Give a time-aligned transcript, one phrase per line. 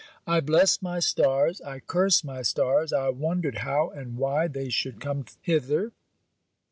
[0.25, 1.61] I blessed my stars.
[1.61, 2.91] I cursed my stars.
[2.91, 5.91] I wondered how and why they should come hither.